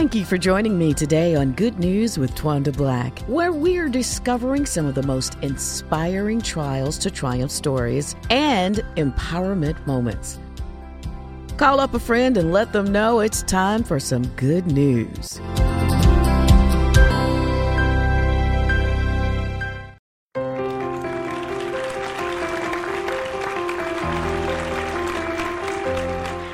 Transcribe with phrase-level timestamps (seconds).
[0.00, 4.64] Thank you for joining me today on Good News with Twanda Black, where we're discovering
[4.64, 10.38] some of the most inspiring trials to triumph stories and empowerment moments.
[11.58, 15.38] Call up a friend and let them know it's time for some good news.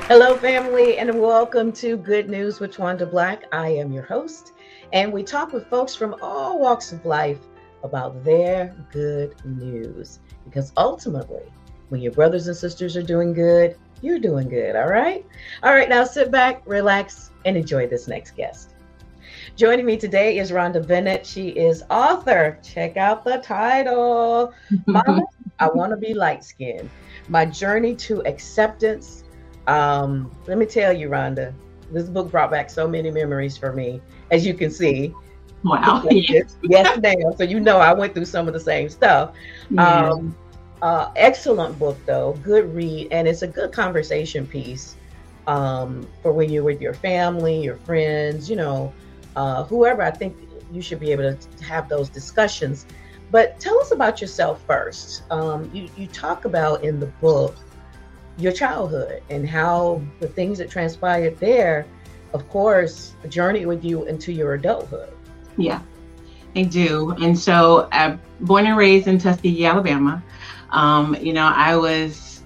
[0.07, 3.43] Hello, family, and welcome to Good News with Twanda Black.
[3.51, 4.53] I am your host,
[4.93, 7.41] and we talk with folks from all walks of life
[7.83, 10.19] about their good news.
[10.45, 11.51] Because ultimately,
[11.89, 15.25] when your brothers and sisters are doing good, you're doing good, all right?
[15.61, 18.75] All right, now sit back, relax, and enjoy this next guest.
[19.57, 21.25] Joining me today is Rhonda Bennett.
[21.25, 22.59] She is author.
[22.63, 24.53] Check out the title
[24.87, 25.23] Mama,
[25.59, 26.89] I Want to Be Light Skinned
[27.27, 29.25] My Journey to Acceptance
[29.67, 31.53] um, let me tell you, Rhonda,
[31.91, 35.13] this book brought back so many memories for me, as you can see.
[35.63, 36.03] Wow.
[36.11, 37.33] yes, yes ma'am.
[37.37, 39.33] So you know I went through some of the same stuff.
[39.69, 40.09] Yeah.
[40.09, 40.35] Um,
[40.81, 44.95] uh, excellent book though, good read, and it's a good conversation piece
[45.47, 48.93] um, for when you're with your family, your friends, you know,
[49.35, 50.03] uh, whoever.
[50.03, 50.37] I think
[50.71, 52.85] you should be able to have those discussions.
[53.31, 55.23] But tell us about yourself first.
[55.31, 57.57] Um, you, you talk about in the book
[58.37, 61.85] your childhood and how the things that transpired there,
[62.33, 65.11] of course, journey with you into your adulthood.
[65.57, 65.81] Yeah,
[66.53, 67.11] they do.
[67.21, 70.23] And so, uh, born and raised in Tuskegee, Alabama,
[70.69, 72.43] um, you know, I was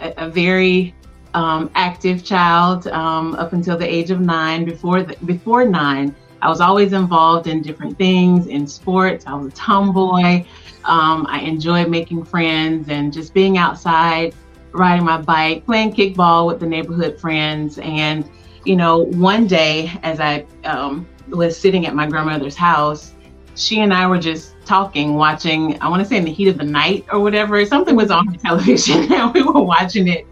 [0.00, 0.94] a, a very
[1.34, 4.64] um, active child um, up until the age of nine.
[4.64, 9.26] Before the, before nine, I was always involved in different things in sports.
[9.26, 10.44] I was a tomboy.
[10.84, 14.34] Um, I enjoyed making friends and just being outside
[14.74, 17.78] riding my bike, playing kickball with the neighborhood friends.
[17.78, 18.28] And,
[18.64, 23.14] you know, one day as I um, was sitting at my grandmother's house,
[23.54, 26.58] she and I were just talking, watching, I want to say in the heat of
[26.58, 27.64] the night or whatever.
[27.64, 30.26] Something was on the television and we were watching it.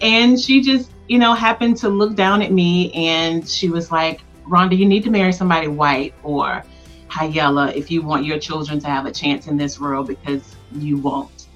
[0.00, 4.22] And she just, you know, happened to look down at me and she was like,
[4.48, 6.64] Rhonda, you need to marry somebody white or
[7.08, 10.96] Hayella if you want your children to have a chance in this world because you
[10.96, 11.46] won't.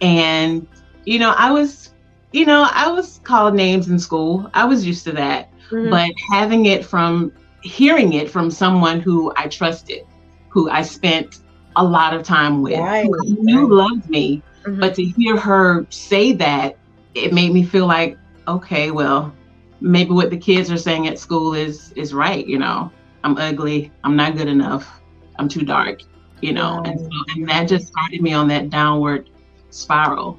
[0.00, 0.66] And
[1.04, 1.92] you know, I was,
[2.32, 4.50] you know, I was called names in school.
[4.54, 5.50] I was used to that.
[5.70, 5.90] Mm-hmm.
[5.90, 7.32] But having it from
[7.62, 10.04] hearing it from someone who I trusted,
[10.48, 11.40] who I spent
[11.76, 13.06] a lot of time with, right.
[13.06, 14.80] who knew loved me, mm-hmm.
[14.80, 16.76] but to hear her say that,
[17.14, 18.18] it made me feel like,
[18.48, 19.34] okay, well,
[19.80, 22.46] maybe what the kids are saying at school is is right.
[22.46, 22.90] You know,
[23.24, 23.92] I'm ugly.
[24.04, 25.00] I'm not good enough.
[25.38, 26.00] I'm too dark.
[26.40, 26.88] You know, right.
[26.88, 29.30] and so and that just started me on that downward
[29.70, 30.38] spiral.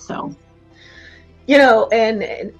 [0.00, 0.34] So,
[1.46, 2.52] you know, and, and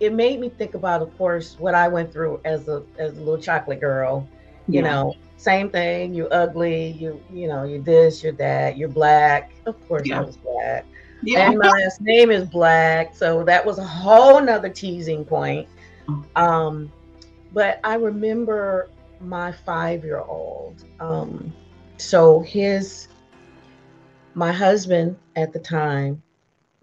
[0.00, 3.20] it made me think about, of course, what I went through as a as a
[3.20, 4.28] little chocolate girl.
[4.66, 4.90] You yeah.
[4.90, 6.14] know, same thing.
[6.14, 6.92] You're ugly.
[6.92, 8.76] You you know, you're this, you're that.
[8.76, 9.52] You're black.
[9.66, 10.20] Of course, yeah.
[10.20, 10.86] I was black.
[11.22, 11.50] Yeah.
[11.50, 15.66] And my last name is Black, so that was a whole nother teasing point.
[16.08, 16.24] Oh.
[16.36, 16.92] Um,
[17.52, 20.84] but I remember my five year old.
[21.00, 21.52] Um,
[21.96, 23.08] so his
[24.34, 26.22] my husband at the time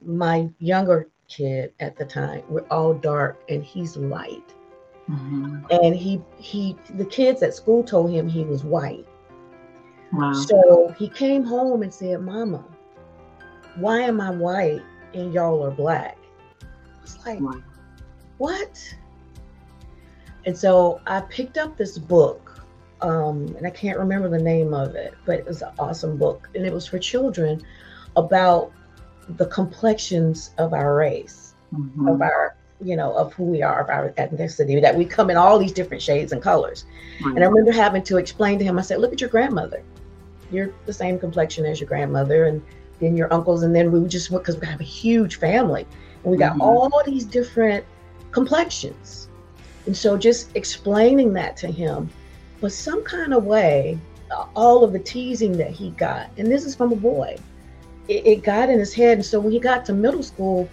[0.06, 4.54] my younger kid at the time we're all dark and he's light
[5.10, 5.60] mm-hmm.
[5.70, 9.08] and he he the kids at school told him he was white
[10.12, 10.34] wow.
[10.34, 12.64] so he came home and said mama
[13.76, 14.82] why am i white
[15.14, 16.18] and y'all are black
[17.02, 17.54] it's like wow.
[18.38, 18.96] what
[20.46, 22.66] and so i picked up this book
[23.02, 26.50] um, and i can't remember the name of it but it was an awesome book
[26.56, 27.62] and it was for children
[28.18, 28.72] about
[29.38, 32.08] the complexions of our race, mm-hmm.
[32.08, 35.38] of our, you know, of who we are, of our ethnicity, that we come in
[35.38, 36.86] all these different shades and colors.
[37.20, 37.36] Mm-hmm.
[37.36, 39.84] And I remember having to explain to him, I said, look at your grandmother.
[40.52, 42.62] You're the same complexion as your grandmother and
[43.00, 43.64] then your uncles.
[43.64, 45.86] And then we just went, because we have a huge family
[46.24, 46.62] and we got mm-hmm.
[46.62, 47.86] all these different
[48.32, 49.30] complexions.
[49.86, 52.10] And so just explaining that to him
[52.62, 53.98] was some kind of way,
[54.56, 57.38] all of the teasing that he got, and this is from a boy,
[58.12, 59.18] it, it got in his head.
[59.18, 60.70] And so when he got to middle school,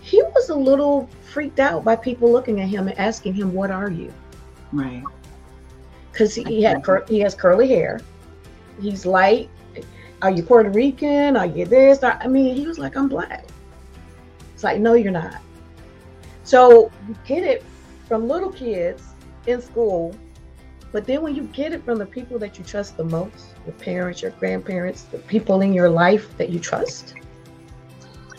[0.00, 3.70] he was a little freaked out by people looking at him and asking him, "What
[3.70, 4.12] are you?"
[4.72, 5.04] Right.
[6.10, 8.00] Because he had cur- he has curly hair.
[8.80, 9.48] He's light.
[10.20, 11.36] Are you Puerto Rican?
[11.36, 12.02] Are you this?
[12.02, 13.44] I mean, he was like, "I'm black."
[14.54, 15.38] It's like, no, you're not.
[16.44, 17.64] So you get it
[18.06, 19.02] from little kids
[19.46, 20.14] in school
[20.92, 23.74] but then when you get it from the people that you trust the most, your
[23.76, 27.14] parents, your grandparents, the people in your life that you trust,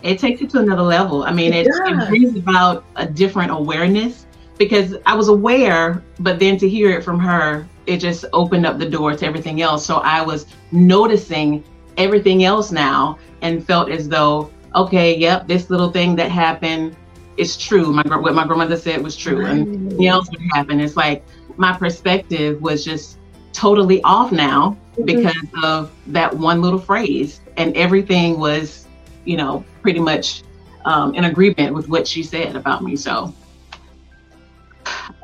[0.03, 1.23] it takes it to another level.
[1.23, 4.27] I mean, it, it, it brings about a different awareness
[4.57, 8.77] because I was aware, but then to hear it from her, it just opened up
[8.77, 9.85] the door to everything else.
[9.85, 11.63] So I was noticing
[11.97, 16.95] everything else now and felt as though, okay, yep, this little thing that happened
[17.37, 17.91] is true.
[17.91, 20.79] My what my grandmother said was true, and nothing else would happen.
[20.79, 21.23] It's like
[21.57, 23.17] my perspective was just
[23.51, 25.05] totally off now mm-hmm.
[25.05, 28.87] because of that one little phrase, and everything was,
[29.25, 30.43] you know, pretty much
[30.85, 32.95] um, in agreement with what she said about me.
[32.95, 33.33] So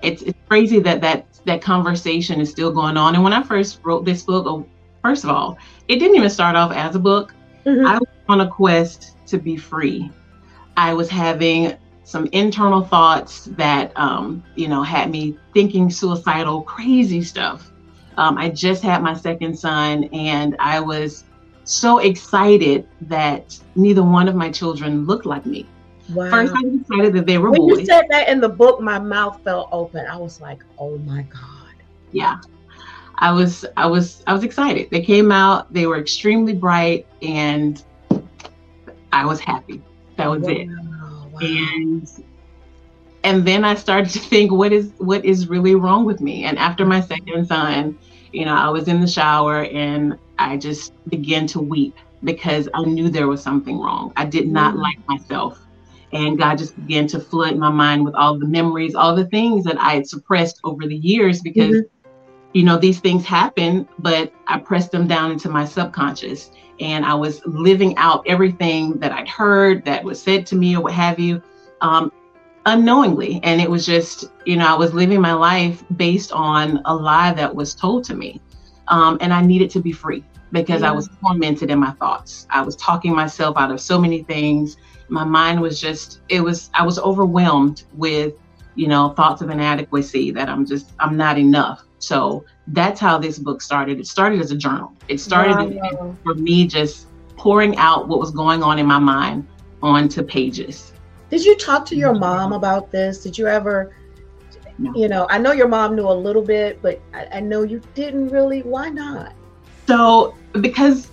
[0.03, 3.15] it's, it's crazy that that that conversation is still going on.
[3.15, 4.65] And when I first wrote this book, oh,
[5.01, 7.33] first of all, it didn't even start off as a book.
[7.65, 7.85] Mm-hmm.
[7.85, 10.11] I was on a quest to be free.
[10.77, 11.75] I was having
[12.09, 17.71] some internal thoughts that, um, you know, had me thinking suicidal, crazy stuff.
[18.17, 21.25] Um, I just had my second son, and I was
[21.65, 25.67] so excited that neither one of my children looked like me.
[26.11, 26.31] Wow.
[26.31, 27.79] First, I was excited that they were when boys.
[27.81, 30.07] you said that in the book, my mouth fell open.
[30.07, 31.75] I was like, "Oh my god!"
[32.11, 32.41] Yeah,
[33.19, 34.89] I was, I was, I was excited.
[34.89, 35.71] They came out.
[35.71, 37.83] They were extremely bright, and
[39.13, 39.83] I was happy.
[40.17, 40.49] That was wow.
[40.49, 40.88] it.
[41.41, 42.09] And
[43.23, 46.45] and then I started to think, what is what is really wrong with me?
[46.45, 47.97] And after my second son,
[48.31, 52.83] you know, I was in the shower and I just began to weep because I
[52.83, 54.13] knew there was something wrong.
[54.15, 54.81] I did not mm.
[54.81, 55.59] like myself.
[56.11, 59.63] And God just began to flood my mind with all the memories, all the things
[59.65, 61.98] that I had suppressed over the years because, mm-hmm.
[62.53, 66.51] You know, these things happen, but I pressed them down into my subconscious.
[66.79, 70.81] And I was living out everything that I'd heard that was said to me or
[70.83, 71.41] what have you,
[71.81, 72.11] um,
[72.65, 73.41] unknowingly.
[73.43, 77.33] And it was just, you know, I was living my life based on a lie
[77.33, 78.39] that was told to me.
[78.87, 80.89] Um, and I needed to be free because yeah.
[80.89, 82.47] I was tormented in my thoughts.
[82.49, 84.77] I was talking myself out of so many things
[85.09, 88.33] my mind was just it was i was overwhelmed with
[88.75, 93.37] you know thoughts of inadequacy that i'm just i'm not enough so that's how this
[93.37, 96.15] book started it started as a journal it started wow.
[96.23, 97.07] for me just
[97.37, 99.47] pouring out what was going on in my mind
[99.81, 100.93] onto pages
[101.29, 103.95] did you talk to your mom about this did you ever
[104.77, 104.93] no.
[104.95, 107.81] you know i know your mom knew a little bit but I, I know you
[107.93, 109.33] didn't really why not
[109.87, 111.09] so because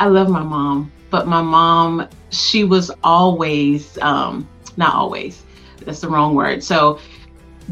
[0.00, 4.48] i love my mom but my mom, she was always, um,
[4.78, 5.42] not always,
[5.84, 6.64] that's the wrong word.
[6.64, 6.98] So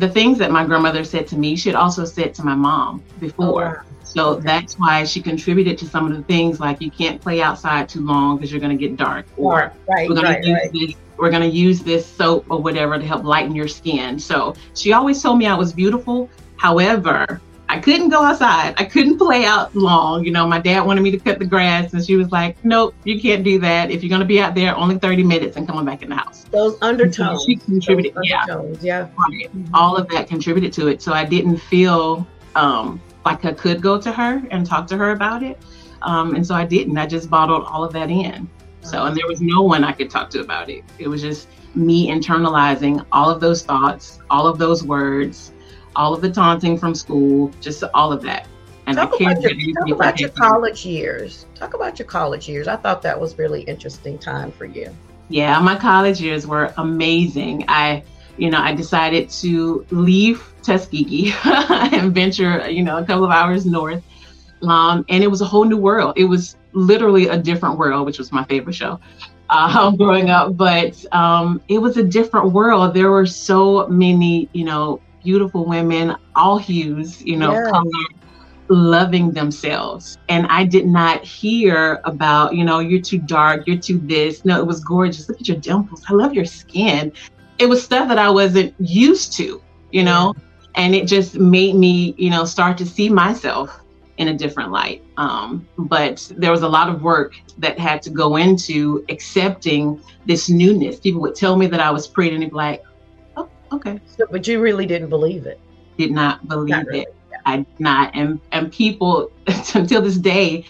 [0.01, 3.03] the things that my grandmother said to me, she had also said to my mom
[3.21, 3.85] before.
[3.85, 3.97] Oh, wow.
[4.03, 4.43] So okay.
[4.45, 8.01] that's why she contributed to some of the things like you can't play outside too
[8.01, 9.27] long because you're going to get dark.
[9.37, 12.63] Or right, we're going right, to use this we're going to use this soap or
[12.63, 14.19] whatever to help lighten your skin.
[14.19, 16.31] So she always told me I was beautiful.
[16.57, 17.41] However,
[17.71, 18.75] I couldn't go outside.
[18.79, 20.25] I couldn't play out long.
[20.25, 22.97] You know, my dad wanted me to cut the grass, and she was like, "Nope,
[23.05, 23.93] you can't do that.
[23.93, 26.17] If you're going to be out there, only 30 minutes and coming back in the
[26.17, 27.45] house." Those undertones.
[27.45, 28.17] she contributed.
[28.17, 29.47] Undertones, yeah, yeah.
[29.73, 31.01] All of that contributed to it.
[31.01, 32.27] So I didn't feel
[32.57, 35.63] um, like I could go to her and talk to her about it,
[36.03, 36.99] um, and so I didn't.
[36.99, 38.51] I just bottled all of that in.
[38.83, 40.83] So, and there was no one I could talk to about it.
[40.99, 41.47] It was just
[41.77, 45.53] me internalizing all of those thoughts, all of those words
[45.97, 48.47] all of the taunting from school, just all of that.
[48.87, 51.47] And talk I can't about your, talk about your college years.
[51.55, 52.67] Talk about your college years.
[52.67, 54.95] I thought that was really interesting time for you.
[55.29, 57.65] Yeah, my college years were amazing.
[57.69, 58.03] I,
[58.37, 63.65] you know, I decided to leave Tuskegee and venture, you know, a couple of hours
[63.65, 64.03] north.
[64.63, 66.15] Um, and it was a whole new world.
[66.17, 68.99] It was literally a different world, which was my favorite show
[69.51, 70.57] uh, growing up.
[70.57, 72.95] But um, it was a different world.
[72.95, 77.71] There were so many, you know, beautiful women, all hues, you know, yeah.
[77.71, 77.91] color,
[78.69, 80.19] loving themselves.
[80.29, 84.45] And I did not hear about, you know, you're too dark, you're too this.
[84.45, 85.29] No, it was gorgeous.
[85.29, 86.05] Look at your dimples.
[86.09, 87.13] I love your skin.
[87.59, 90.35] It was stuff that I wasn't used to, you know,
[90.77, 93.81] and it just made me, you know, start to see myself
[94.21, 95.03] in a different light.
[95.17, 100.51] Um, but there was a lot of work that had to go into accepting this
[100.51, 101.01] newness.
[101.01, 102.83] People would tell me that I was pretty and they'd be like,
[103.73, 104.01] Okay.
[104.07, 105.61] So, but you really didn't believe it.
[105.97, 107.15] Did not believe not really, it.
[107.31, 107.39] Yeah.
[107.47, 108.15] I did not.
[108.15, 109.31] And and people
[109.75, 110.65] until this day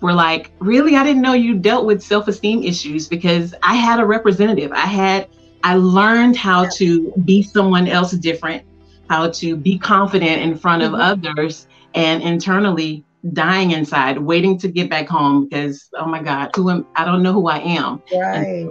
[0.00, 0.96] were like, really?
[0.96, 4.72] I didn't know you dealt with self-esteem issues because I had a representative.
[4.72, 5.28] I had
[5.64, 6.70] I learned how yeah.
[6.74, 8.64] to be someone else different,
[9.10, 10.94] how to be confident in front mm-hmm.
[10.94, 16.50] of others and internally dying inside, waiting to get back home because oh my God,
[16.54, 18.02] who am I don't know who I am.
[18.12, 18.36] Right.
[18.36, 18.70] And,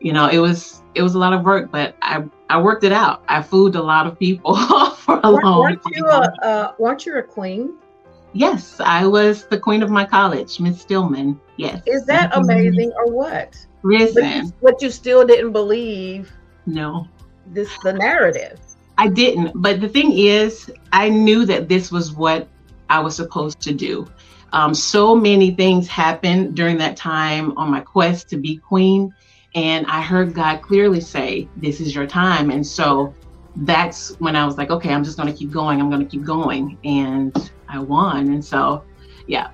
[0.00, 2.90] you know, it was it was a lot of work, but I I worked it
[2.90, 3.22] out.
[3.28, 4.56] I fooled a lot of people
[4.96, 7.74] for a long weren't you a, uh, weren't you a queen?
[8.32, 11.40] Yes, I was the queen of my college, Miss Stillman.
[11.56, 11.80] Yes.
[11.86, 13.56] Is that amazing or what?
[13.84, 14.22] Listen.
[14.22, 16.32] But you, but you still didn't believe.
[16.66, 17.06] No.
[17.46, 18.58] This the narrative.
[18.98, 19.52] I didn't.
[19.54, 22.48] But the thing is, I knew that this was what
[22.88, 24.08] I was supposed to do.
[24.52, 29.14] Um, so many things happened during that time on my quest to be queen.
[29.54, 32.50] And I heard God clearly say, This is your time.
[32.50, 33.14] And so
[33.56, 35.80] that's when I was like, Okay, I'm just going to keep going.
[35.80, 36.78] I'm going to keep going.
[36.84, 38.32] And I won.
[38.32, 38.84] And so,
[39.26, 39.50] yeah,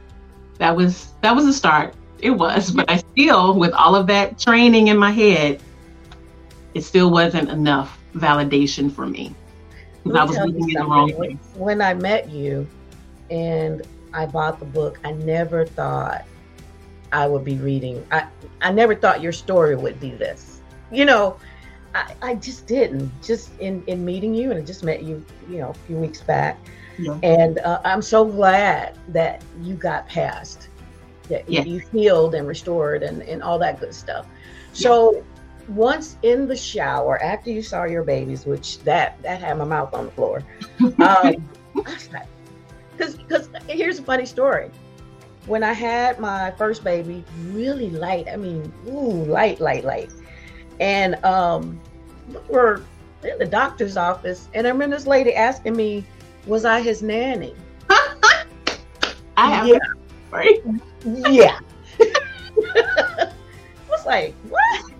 [0.58, 1.94] that was that was a start.
[2.18, 5.60] It was, but I still, with all of that training in my head,
[6.74, 9.34] it still wasn't enough validation for me.
[10.14, 11.36] I was looking in the wrong place.
[11.54, 12.66] When I met you
[13.30, 16.24] and I bought the book, I never thought
[17.16, 18.06] I would be reading.
[18.10, 18.26] I,
[18.60, 20.60] I never thought your story would be this.
[20.92, 21.38] You know,
[21.94, 23.10] I, I just didn't.
[23.22, 26.20] Just in, in meeting you, and I just met you, you know, a few weeks
[26.20, 26.58] back.
[26.98, 27.18] Yeah.
[27.22, 30.68] And uh, I'm so glad that you got past,
[31.30, 31.62] that yeah.
[31.62, 34.26] you healed and restored and, and all that good stuff.
[34.74, 35.24] So
[35.68, 39.94] once in the shower after you saw your babies, which that that had my mouth
[39.94, 40.42] on the floor.
[41.00, 41.48] Um,
[42.94, 44.70] because because here's a funny story.
[45.46, 48.26] When I had my first baby, really light.
[48.28, 50.10] I mean, ooh, light, light, light.
[50.80, 51.80] And um,
[52.28, 52.82] we were
[53.22, 56.04] in the doctor's office, and I remember this lady asking me,
[56.46, 57.54] "Was I his nanny?"
[59.36, 59.78] I have yeah.
[60.30, 60.62] Right?
[61.30, 61.60] Yeah.
[62.00, 63.30] I
[63.88, 64.92] was like, what?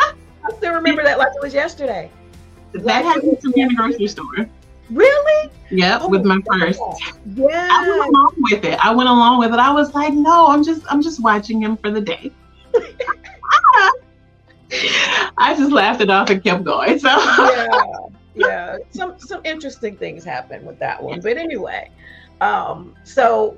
[0.00, 2.10] I still remember that like it was yesterday.
[2.72, 4.48] That happened to me in the grocery store.
[4.90, 5.50] Really?
[5.70, 6.80] Yep, oh, with my first.
[7.34, 7.68] Yeah.
[7.70, 8.84] I went along with it.
[8.84, 9.58] I went along with it.
[9.58, 12.32] I was like, no, I'm just I'm just watching him for the day.
[15.38, 16.98] I just laughed it off and kept going.
[16.98, 17.82] So yeah,
[18.34, 18.76] yeah.
[18.90, 21.20] Some some interesting things happened with that one.
[21.20, 21.90] But anyway,
[22.40, 23.56] um, so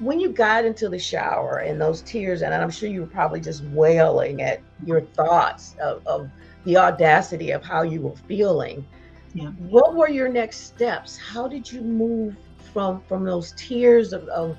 [0.00, 3.40] when you got into the shower and those tears, and I'm sure you were probably
[3.40, 6.30] just wailing at your thoughts of, of
[6.64, 8.86] the audacity of how you were feeling.
[9.34, 9.48] Yeah.
[9.68, 11.16] What were your next steps?
[11.16, 12.36] How did you move
[12.72, 14.56] from from those tears of, of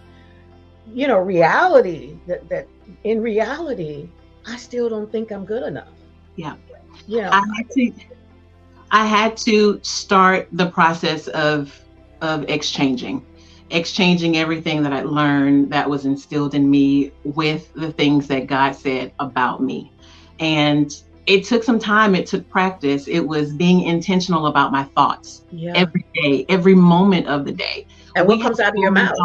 [0.94, 2.68] you know reality that that
[3.04, 4.10] in reality
[4.46, 5.94] I still don't think I'm good enough.
[6.36, 6.56] Yeah.
[7.08, 7.30] Yeah.
[7.32, 7.92] I had to
[8.92, 11.80] I had to start the process of
[12.22, 13.26] of exchanging
[13.72, 18.72] exchanging everything that I learned that was instilled in me with the things that God
[18.72, 19.92] said about me.
[20.40, 20.92] And
[21.30, 23.08] it took some time, it took practice.
[23.08, 25.74] It was being intentional about my thoughts yeah.
[25.76, 27.86] every day, every moment of the day.
[28.16, 29.16] And what comes out of your mouth?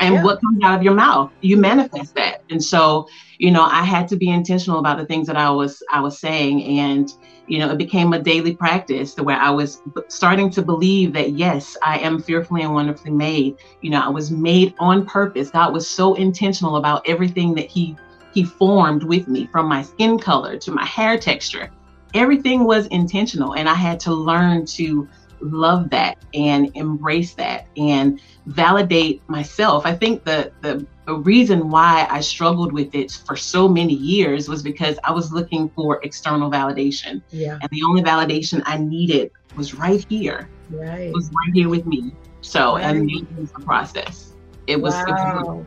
[0.00, 0.24] And yeah.
[0.24, 2.42] what comes out of your mouth, you manifest that.
[2.50, 5.80] And so, you know, I had to be intentional about the things that I was
[5.92, 7.12] I was saying and
[7.46, 11.32] you know, it became a daily practice to where I was starting to believe that,
[11.32, 13.56] yes, I am fearfully and wonderfully made.
[13.80, 15.50] You know, I was made on purpose.
[15.50, 17.96] God was so intentional about everything that He
[18.32, 21.70] He formed with me, from my skin color to my hair texture.
[22.14, 25.08] Everything was intentional, and I had to learn to
[25.40, 29.86] love that and embrace that and validate myself.
[29.86, 34.48] I think the the the reason why I struggled with it for so many years
[34.48, 37.22] was because I was looking for external validation.
[37.30, 37.58] Yeah.
[37.60, 40.48] And the only validation I needed was right here.
[40.70, 41.08] Right.
[41.08, 42.12] It was right here with me.
[42.40, 42.84] So, right.
[42.84, 44.34] and it was the process.
[44.66, 44.94] It was.
[44.94, 45.66] Wow.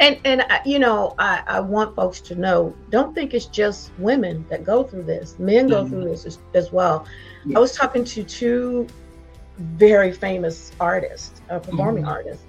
[0.00, 4.44] And and you know, I I want folks to know, don't think it's just women
[4.48, 5.38] that go through this.
[5.38, 5.90] Men go mm-hmm.
[5.90, 7.06] through this as, as well.
[7.54, 8.86] I was talking to two
[9.58, 12.12] very famous artists, uh, performing mm-hmm.
[12.12, 12.44] artists,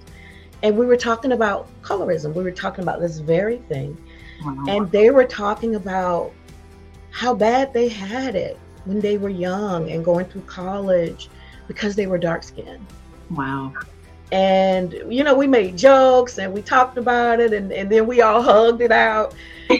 [0.62, 2.34] and we were talking about colorism.
[2.34, 3.96] We were talking about this very thing.
[4.44, 4.64] Wow.
[4.68, 6.32] And they were talking about
[7.10, 11.28] how bad they had it when they were young and going through college
[11.68, 12.86] because they were dark skinned.
[13.30, 13.72] Wow.
[14.32, 18.22] And, you know, we made jokes and we talked about it and, and then we
[18.22, 19.34] all hugged it out.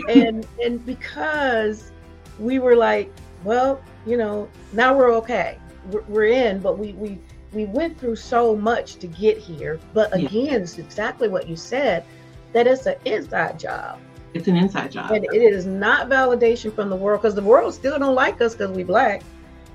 [0.09, 1.91] and and because
[2.39, 3.13] we were like,
[3.45, 5.59] well, you know, now we're okay.
[5.91, 7.19] We're, we're in, but we, we
[7.53, 9.81] we went through so much to get here.
[9.95, 10.57] But again, yeah.
[10.57, 12.05] it's exactly what you said
[12.53, 13.99] that it's an inside job.
[14.35, 15.11] It's an inside job.
[15.11, 18.55] And it is not validation from the world because the world still don't like us
[18.55, 19.23] because we black.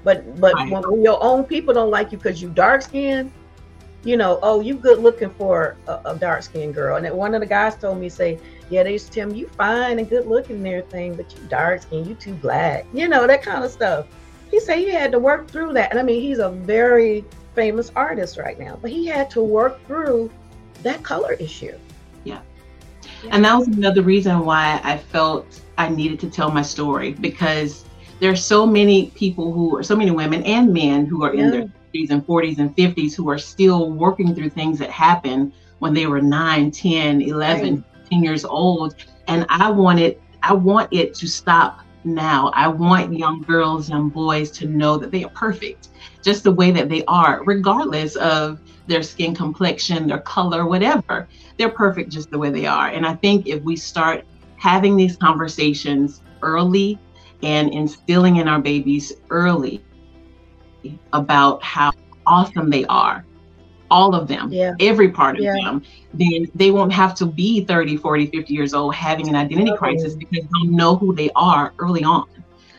[0.03, 0.71] But but right.
[0.71, 3.31] when your own people don't like you because you dark skinned,
[4.03, 6.98] you know, oh, you good looking for a, a dark skinned girl.
[6.98, 8.39] And one of the guys told me, say,
[8.70, 11.43] yeah, they used to tell me you fine and good looking and everything, but you
[11.48, 14.08] dark skinned, you too black, you know, that kind of stuff.
[14.50, 15.91] He said he had to work through that.
[15.91, 17.24] And I mean, he's a very
[17.55, 20.31] famous artist right now, but he had to work through
[20.84, 21.77] that color issue.
[22.24, 22.41] Yeah.
[23.24, 23.29] yeah.
[23.31, 27.86] And that was another reason why I felt I needed to tell my story because
[28.20, 31.43] there are so many people who are so many women and men who are yeah.
[31.43, 35.53] in their 30s and 40s and 50s who are still working through things that happened
[35.79, 38.10] when they were 9, 10, 11, right.
[38.10, 38.95] 10 years old.
[39.27, 42.51] And I wanted, I want it to stop now.
[42.55, 45.89] I want young girls, young boys to know that they are perfect,
[46.24, 51.27] just the way that they are, regardless of their skin complexion, their color, whatever.
[51.57, 52.88] They're perfect just the way they are.
[52.88, 54.25] And I think if we start
[54.57, 57.00] having these conversations early
[57.43, 59.83] and instilling in our babies early
[61.13, 61.91] about how
[62.25, 63.25] awesome they are,
[63.89, 64.73] all of them, yeah.
[64.79, 65.55] every part of yeah.
[65.63, 65.83] them,
[66.13, 70.15] then they won't have to be 30, 40, 50 years old having an identity crisis
[70.15, 72.27] because they'll know who they are early on.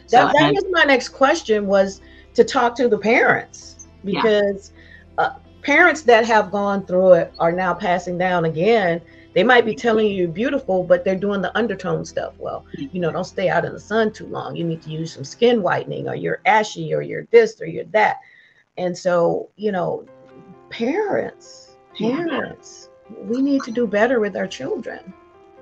[0.06, 2.00] So, that, that was my next question was
[2.34, 4.72] to talk to the parents because
[5.18, 5.24] yeah.
[5.24, 9.00] uh, parents that have gone through it are now passing down again.
[9.34, 12.34] They might be telling you you're beautiful, but they're doing the undertone stuff.
[12.38, 14.56] Well, you know, don't stay out in the sun too long.
[14.56, 17.84] You need to use some skin whitening, or you're ashy, or you're this, or you're
[17.86, 18.18] that.
[18.76, 20.04] And so, you know,
[20.70, 22.90] parents, parents,
[23.24, 25.12] we need to do better with our children.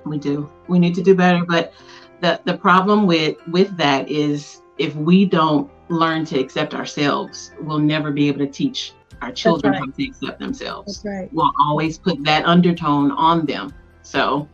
[0.05, 0.49] We do.
[0.67, 1.45] We need to do better.
[1.45, 1.73] But
[2.21, 7.79] the the problem with with that is if we don't learn to accept ourselves, we'll
[7.79, 9.95] never be able to teach our children right.
[9.95, 11.01] to accept themselves.
[11.05, 11.31] Right.
[11.31, 13.73] We'll always put that undertone on them.
[14.03, 14.47] So,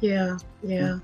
[0.00, 0.98] yeah, yeah,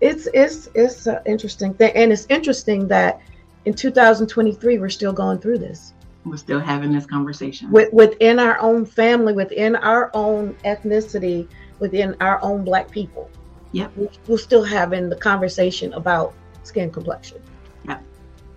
[0.00, 3.20] it's it's it's an interesting thing, and it's interesting that
[3.64, 5.92] in 2023 we're still going through this.
[6.24, 11.48] We're still having this conversation With, within our own family, within our own ethnicity,
[11.80, 13.28] within our own Black people.
[13.72, 13.88] Yeah,
[14.28, 16.32] we're still having the conversation about
[16.62, 17.40] skin complexion.
[17.84, 17.98] Yeah,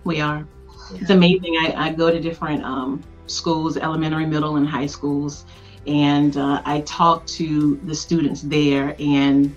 [0.04, 0.46] we are.
[0.92, 0.98] Yeah.
[1.00, 1.56] It's amazing.
[1.56, 5.44] I, I go to different um, schools, elementary, middle, and high schools.
[5.86, 9.54] And uh, I talk to the students there, and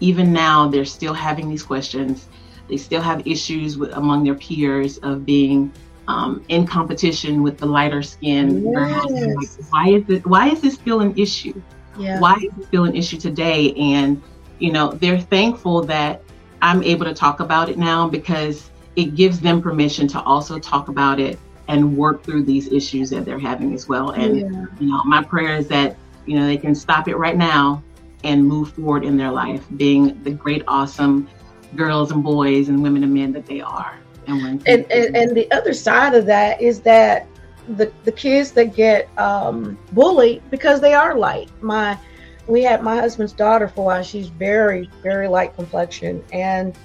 [0.00, 2.28] even now they're still having these questions.
[2.68, 5.72] They still have issues with, among their peers of being
[6.08, 9.58] um, in competition with the lighter skin yes.
[9.58, 10.26] Like, why is it?
[10.26, 11.60] Why is this still an issue?
[11.98, 12.20] Yeah.
[12.20, 13.72] Why is it still an issue today?
[13.74, 14.22] And
[14.58, 16.22] you know, they're thankful that
[16.62, 20.88] I'm able to talk about it now because it gives them permission to also talk
[20.88, 24.10] about it and work through these issues that they're having as well.
[24.10, 24.64] And yeah.
[24.80, 27.82] you know, my prayer is that you know they can stop it right now
[28.24, 31.28] and move forward in their life, being the great, awesome
[31.74, 33.98] girls and boys and women and men that they are.
[34.26, 37.26] And and, and, and the other side of that is that
[37.68, 41.50] the the kids that get um, bullied because they are light.
[41.60, 41.98] My
[42.46, 44.02] we had my husband's daughter for a while.
[44.02, 46.76] She's very very light complexion, and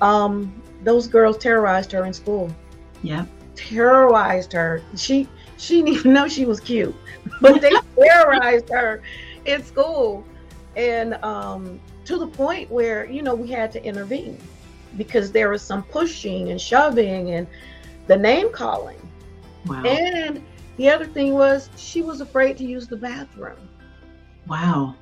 [0.00, 2.54] um, those girls terrorized her in school.
[3.02, 3.24] Yeah
[3.68, 4.82] terrorized her.
[4.96, 6.94] She she didn't even know she was cute,
[7.40, 9.02] but they terrorized her
[9.44, 10.24] in school,
[10.76, 14.38] and um, to the point where you know we had to intervene
[14.96, 17.46] because there was some pushing and shoving and
[18.06, 18.98] the name calling.
[19.66, 19.84] Wow.
[19.84, 20.42] And
[20.76, 23.68] the other thing was she was afraid to use the bathroom.
[24.48, 24.96] Wow.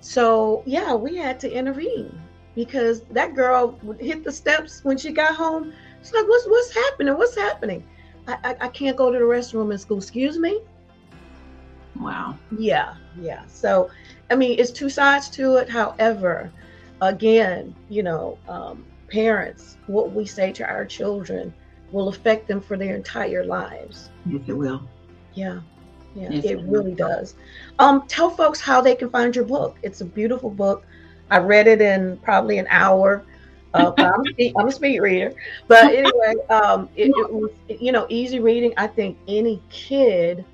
[0.00, 2.20] So yeah, we had to intervene
[2.54, 5.72] because that girl would hit the steps when she got home.
[6.02, 7.16] She's like, "What's what's happening?
[7.16, 7.84] What's happening?"
[8.44, 9.98] I, I, can't go to the restroom in school.
[9.98, 10.60] Excuse me?
[11.98, 12.38] Wow.
[12.56, 13.44] Yeah, yeah.
[13.46, 13.90] So,
[14.30, 15.68] I mean, it's two sides to it.
[15.68, 16.52] However,
[17.00, 21.52] again, you know, um, parents, what we say to our children
[21.92, 24.10] will affect them for their entire lives.
[24.26, 24.82] Yes, it will.
[25.34, 25.60] Yeah.
[26.14, 27.34] Yeah, yes, it, it really does.
[27.78, 29.76] Um, tell folks how they can find your book.
[29.82, 30.84] It's a beautiful book.
[31.30, 33.24] I read it in probably an hour.
[33.72, 35.32] Uh, I'm, a speed, I'm, a speed, reader,
[35.68, 38.74] but anyway, um, it, it, was you know easy reading.
[38.76, 40.44] I think any kid,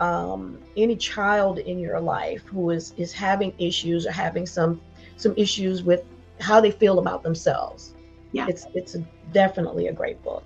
[0.00, 4.80] um, any child in your life who is is having issues or having some
[5.16, 6.02] some issues with
[6.40, 7.94] how they feel about themselves,
[8.32, 10.42] yeah, it's it's a, definitely a great book.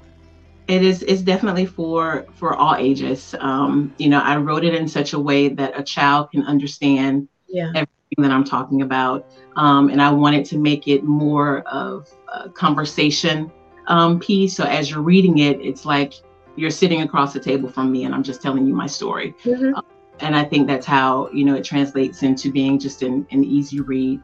[0.66, 1.02] It is.
[1.04, 3.34] It's definitely for for all ages.
[3.40, 7.26] Um, you know, I wrote it in such a way that a child can understand
[7.48, 7.68] yeah.
[7.74, 12.48] everything that I'm talking about, um, and I wanted to make it more of a
[12.48, 13.52] conversation
[13.88, 14.56] um, piece.
[14.56, 16.14] So as you're reading it, it's like
[16.56, 19.34] you're sitting across the table from me and I'm just telling you my story.
[19.44, 19.74] Mm-hmm.
[19.74, 19.82] Uh,
[20.20, 23.80] and I think that's how, you know, it translates into being just an, an easy
[23.80, 24.22] read.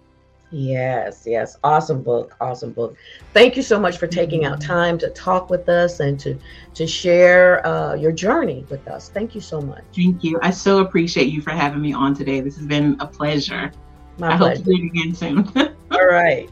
[0.51, 1.57] Yes, yes.
[1.63, 2.35] Awesome book.
[2.41, 2.97] Awesome book.
[3.33, 6.39] Thank you so much for taking out time to talk with us and to
[6.75, 9.11] to share uh, your journey with us.
[9.11, 9.85] Thank you so much.
[9.95, 10.39] Thank you.
[10.43, 12.41] I so appreciate you for having me on today.
[12.41, 13.71] This has been a pleasure.
[14.19, 14.57] My I pleasure.
[14.57, 15.77] hope to do it again soon.
[15.91, 16.49] All right.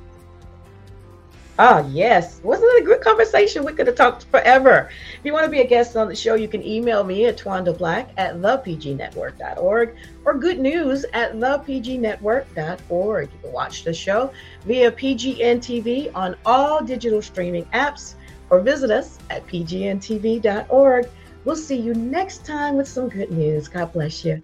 [1.58, 2.38] Oh, yes.
[2.42, 3.64] Wasn't it a good conversation?
[3.64, 4.90] We could have talked forever.
[5.18, 7.38] If you want to be a guest on the show, you can email me at
[7.38, 13.30] twandablack at thepgnetwork.org or good news at thepgnetwork.org.
[13.32, 14.30] You can watch the show
[14.66, 18.16] via PGN TV on all digital streaming apps
[18.50, 21.08] or visit us at pgntv.org.
[21.46, 23.68] We'll see you next time with some good news.
[23.68, 24.42] God bless you.